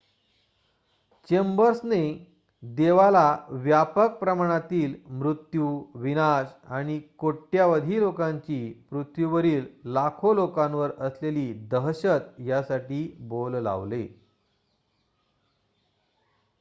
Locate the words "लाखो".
9.91-10.33